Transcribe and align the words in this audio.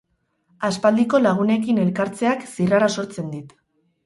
Aspaldiko 0.69 1.21
lagunekin 1.25 1.83
elkartzeak 1.83 2.43
zirrara 2.55 2.91
sortzen 2.97 3.31
dit 3.37 3.55